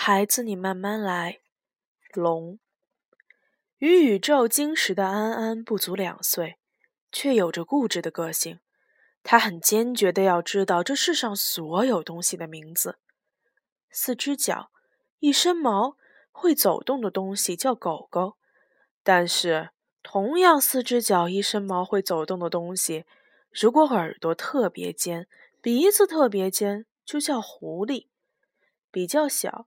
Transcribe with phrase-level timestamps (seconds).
[0.00, 1.40] 孩子，你慢慢来。
[2.14, 2.60] 龙
[3.78, 6.56] 与宇宙晶石的安安不足两岁，
[7.10, 8.60] 却有着固执的个性。
[9.24, 12.98] 他很坚决的要知道这世上所有东西的名字。
[13.90, 14.70] 四只脚，
[15.18, 15.96] 一身毛，
[16.30, 18.36] 会走动的东西叫狗狗。
[19.02, 19.70] 但是，
[20.04, 23.04] 同样四只脚、一身毛、会走动的东西，
[23.50, 25.26] 如果耳朵特别尖，
[25.60, 28.06] 鼻子特别尖，就叫狐狸。
[28.92, 29.66] 比较小。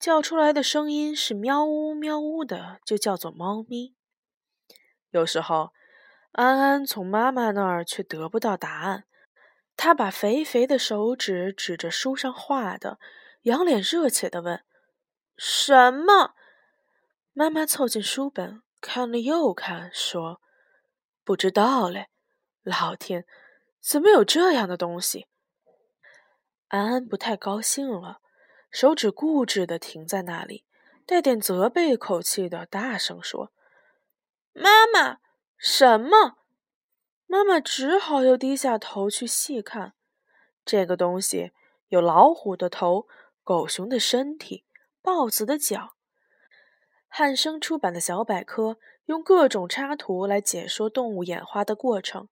[0.00, 3.94] 叫出来的声音是喵呜喵呜的，就叫做猫咪。
[5.10, 5.72] 有时候，
[6.32, 9.04] 安安从妈妈那儿却得不到答案，
[9.76, 12.98] 他把肥肥的手指指着书上画的，
[13.42, 14.64] 仰脸热切地问
[15.36, 16.32] ：“什么？”
[17.34, 20.40] 妈妈凑近书本看了又看，说
[21.24, 22.08] ：“不知道嘞。”
[22.64, 23.26] 老天，
[23.82, 25.26] 怎么有这样的东西？
[26.68, 28.22] 安安不太高兴了。
[28.70, 30.64] 手指固执地停在那里，
[31.04, 33.52] 带点责备口气的大声说
[34.54, 35.18] ：“妈妈，
[35.56, 36.38] 什么？”
[37.26, 39.94] 妈妈只好又低下头去细看。
[40.64, 41.52] 这个东西
[41.88, 43.06] 有老虎的头、
[43.42, 44.64] 狗熊的身体、
[45.02, 45.94] 豹子的脚。
[47.08, 52.28] 汉生出版的小百科用各种插图来解说动物演化的过程。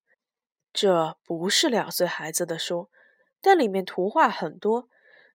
[0.72, 2.90] 这不是两岁孩子的书，
[3.40, 4.88] 但里面图画很多。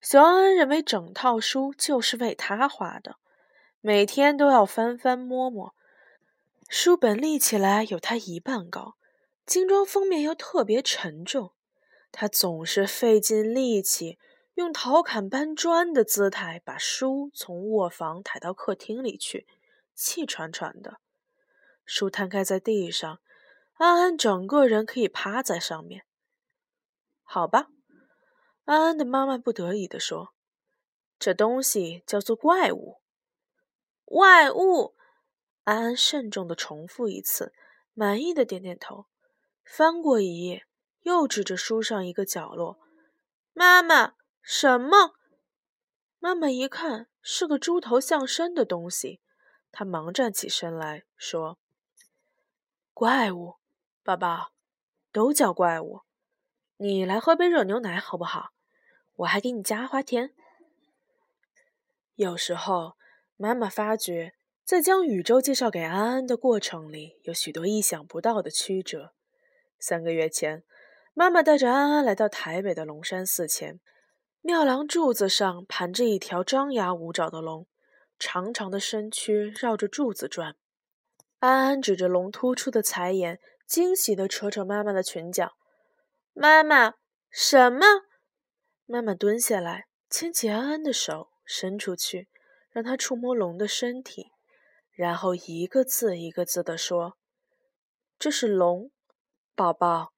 [0.04, 3.16] 小安认为整套书就是为他画的，
[3.80, 5.74] 每天都要翻翻摸摸。
[6.68, 8.98] 书本立起来有他一半高，
[9.46, 11.54] 精装封面又特别沉重，
[12.12, 14.20] 他总是费尽力气，
[14.56, 19.48] 用陶侃搬砖的姿态把书从卧房抬到客厅里去，
[19.96, 21.00] 气喘喘的。
[21.86, 23.22] 书摊开在地上，
[23.76, 26.04] 安安整个人可以趴在上面。
[27.24, 27.70] 好吧。
[28.66, 30.34] 安安的妈妈不得已地说
[31.20, 33.02] ：“这东西叫做怪物。”
[34.06, 34.96] 怪物。
[35.64, 37.54] 安安慎重地重复一次，
[37.94, 39.08] 满意的点点头，
[39.64, 40.66] 翻过一页，
[41.02, 42.80] 又指着书上一个角落
[43.54, 45.14] ：“妈妈，什么？”
[46.20, 49.22] 妈妈一看是个猪头象身的东西，
[49.72, 51.58] 她忙站起身来说
[52.94, 53.56] ：“怪物，
[54.04, 54.52] 爸爸，
[55.12, 56.02] 都叫怪物。
[56.78, 58.52] 你来喝杯热牛奶好不好？”
[59.18, 60.32] 我还给你加花甜。
[62.16, 62.94] 有时候，
[63.38, 69.14] 妈妈发觉在将宇宙介绍给安安的过程里，有许多意想不到的曲折。
[69.80, 70.64] 三个月前，
[71.14, 73.80] 妈妈带着安安来到台北的龙山寺前，
[74.42, 77.68] 庙廊柱子上盘着一条张牙舞爪的龙，
[78.18, 80.56] 长长的身躯绕着柱子转。
[81.38, 85.54] 安安指着龙突出的彩眼，惊喜地扯扯妈妈的裙角
[86.34, 86.96] ：“妈妈，
[87.30, 87.86] 什么？”
[88.86, 92.28] 妈妈蹲下来，牵起安安的手，伸出去，
[92.72, 94.32] 让他触摸龙的身体，
[94.92, 97.18] 然后一个字一个字地说
[98.20, 98.92] ：“这是龙，
[99.56, 100.14] 宝宝，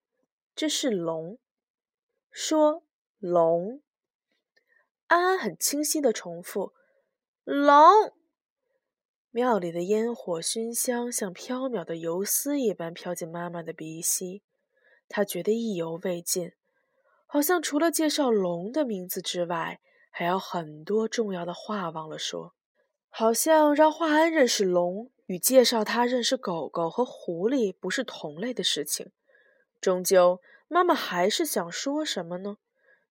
[0.55, 1.37] 这是龙。”
[2.31, 2.83] 说
[3.19, 3.81] 龙。
[5.07, 6.73] 安安很清晰的重复
[7.43, 8.13] ：“龙。”
[9.31, 14.41] 庙里的烟火熏香像飘渺的游丝一般飘进妈妈的鼻息，
[15.07, 16.51] 他觉得意犹未尽。
[17.25, 19.79] 好像除了介绍龙的名字之外，
[20.09, 22.53] 还有很多重要的话忘了说。
[23.09, 29.11] 好像让华安认识龙与介绍他认识狗狗和狐狸不是同类的事情。
[29.79, 32.57] 终究，妈妈还是想说什么呢？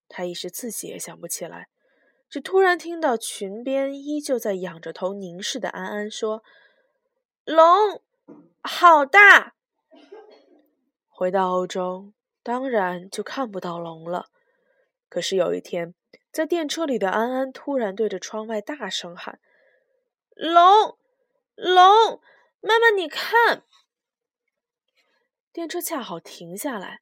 [0.07, 1.69] 她一时自己也想不起来，
[2.29, 6.43] 只突然听到裙边依旧在仰着头凝视的安安说
[7.45, 8.01] ：“龙，
[8.61, 9.55] 好大。”
[11.15, 12.11] 回到欧洲。
[12.43, 14.27] 当然就看不到龙了。
[15.09, 15.95] 可是有一天，
[16.31, 19.39] 在电车里的安安突然对着窗外大声喊
[20.35, 20.95] ：“龙，
[21.55, 22.21] 龙，
[22.61, 23.63] 妈妈，你看！”
[25.51, 27.01] 电车恰好停下来，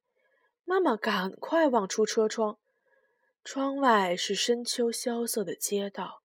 [0.64, 2.58] 妈妈赶快望出车窗，
[3.44, 6.22] 窗外是深秋萧瑟的街道，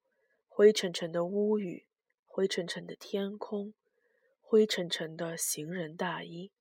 [0.47, 1.89] 灰沉沉的屋宇，
[2.25, 3.75] 灰沉沉的天空，
[4.41, 6.53] 灰沉沉的行人大衣，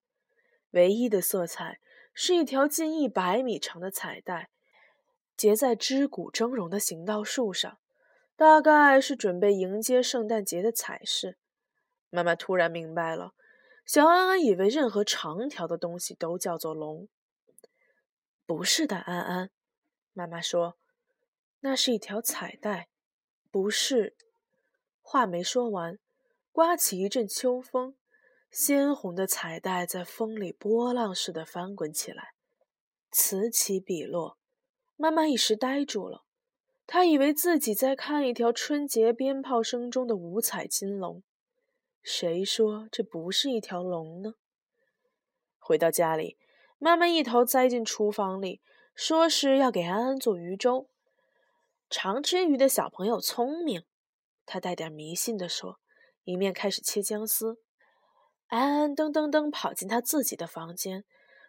[0.78, 1.80] 唯一的色彩。
[2.20, 4.50] 是一条近一百米长的彩带，
[5.36, 7.78] 结在枝骨峥嵘的行道树上，
[8.36, 11.38] 大概是准备迎接圣诞节的彩饰。
[12.10, 13.36] 妈妈突然明白了，
[13.86, 17.08] 小安安以为任何长条的东西都叫做龙。
[18.48, 19.52] 不是的，安安，
[20.14, 20.76] 妈妈说，
[21.60, 22.88] 那是一条彩带，
[23.52, 24.16] 不是。
[25.04, 26.00] 话没说完，
[26.52, 27.96] 刮起一阵秋风。
[28.50, 32.34] 鲜红的彩带在风里波浪似的翻滚起来，
[33.12, 34.38] 此起彼落。
[34.96, 36.24] 妈妈一时呆住了。
[36.88, 41.22] 她以为自己在看一条春节鞭炮声中的五彩金龙。
[42.02, 44.36] 谁说这不是一条龙呢？
[45.60, 46.38] 回到家里，
[46.78, 48.62] 妈妈一头栽进厨房里，
[48.96, 50.88] 说是要给安安做鱼粥。
[51.90, 53.84] 常吃鱼的小朋友聪明，
[54.46, 55.80] 他带点迷信地说，
[56.24, 57.60] 一面开始切姜丝。
[58.48, 61.04] 安安噔噔噔跑进他自己的房间，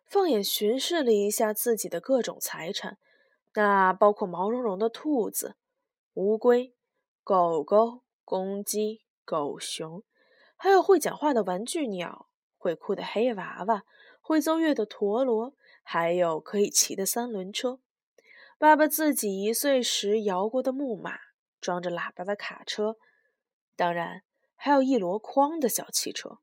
[0.07, 2.99] 放眼巡视了一下自己的各种财产，
[3.55, 5.57] 那包括毛茸茸的兔子、
[6.15, 6.75] 乌龟、
[7.23, 10.03] 狗狗、公鸡、狗熊，
[10.57, 13.85] 还有会讲话的玩具鸟、会哭的黑娃娃。
[14.21, 17.81] 会奏乐的陀螺，还有可以骑的三轮车，
[18.59, 21.19] 爸爸自己一岁时摇过的木马，
[21.63, 22.97] 装着喇叭的卡车，
[23.75, 24.21] 当然
[24.55, 26.41] 还有一箩筐的小汽车。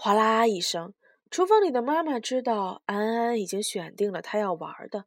[0.00, 0.94] 哗啦一声，
[1.28, 5.06] 厨房里的妈妈知道安安已经选定了她要玩的，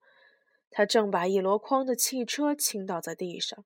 [0.70, 3.64] 她正把一箩筐的汽车倾倒在地上。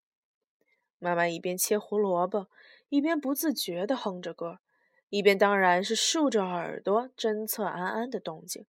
[1.00, 2.48] 妈妈一边切胡萝卜，
[2.90, 4.60] 一边不自觉地哼着歌。
[5.10, 8.68] 一边当然是竖着耳朵侦测安安的动静。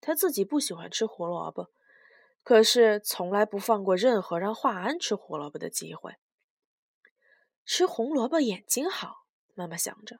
[0.00, 1.70] 他自己不喜欢吃胡萝卜，
[2.42, 6.16] 可是从来不放过任何让华安吃胡萝卜的机会。
[7.64, 9.24] 吃红萝卜眼睛好，
[9.54, 10.18] 妈妈想着，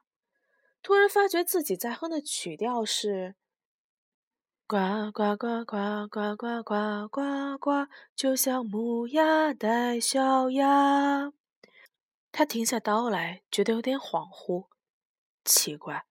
[0.83, 3.35] 突然发觉自己在哼的曲调是
[4.67, 11.31] “呱呱呱呱呱呱呱呱呱”，就像母鸭带小鸭。
[12.31, 14.67] 他停下刀来，觉得有点恍惚。
[15.43, 16.05] 奇怪，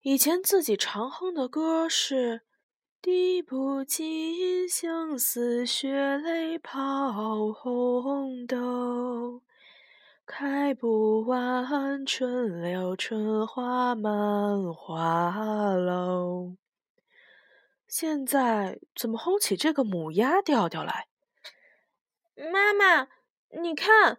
[0.00, 2.42] 以前自己常哼的歌是
[3.02, 9.42] “滴不尽相思血泪抛红豆，
[10.30, 16.54] 开不完春柳春花满花楼”，
[17.88, 21.08] 现在怎么哼起这个母鸭调调来？
[22.36, 23.08] 妈妈，
[23.58, 24.18] 你看！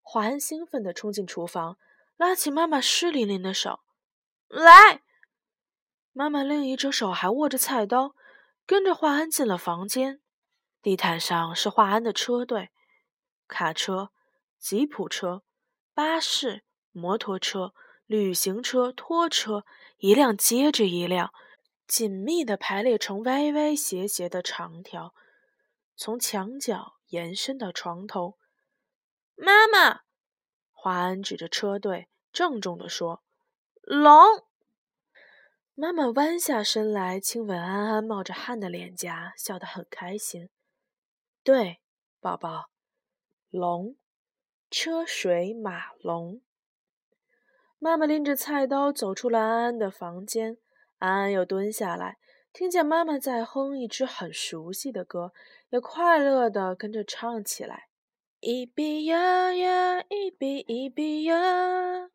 [0.00, 1.76] 华安兴奋地冲进厨房。
[2.16, 3.80] 拉起妈妈湿淋淋的手，
[4.48, 5.02] 来。
[6.14, 8.14] 妈妈另一只手还握着菜刀，
[8.64, 10.22] 跟着华安进了房间。
[10.80, 12.70] 地毯上是华安的车队：
[13.46, 14.12] 卡车、
[14.66, 15.44] 吉普车、
[15.94, 17.72] 巴士、摩托车、
[18.04, 19.64] 旅行车、拖车，
[19.98, 21.32] 一辆接着一辆，
[21.86, 25.14] 紧密地排列成歪歪斜斜的长条，
[25.94, 28.38] 从墙角延伸到床头。
[29.36, 30.00] 妈妈。
[30.72, 33.22] 华安指着车队，郑重地说
[33.82, 34.12] ：“龙。”
[35.74, 40.50] 妈妈弯下身来，亲吻安安冒着汗的脸颊，笑得很开心。
[41.44, 41.80] “对，
[42.18, 42.68] 宝宝，
[43.50, 43.96] 龙，
[44.70, 46.40] 车水马龙。”
[47.78, 50.56] 妈妈拎着菜刀走出了安安的房间，
[50.98, 52.16] 安安又蹲下来，
[52.52, 55.32] 听见妈妈在哼一支很熟悉的歌，
[55.68, 57.88] 也快乐地跟着唱起来。
[58.40, 62.10] 一比呀呀，一比一比呀，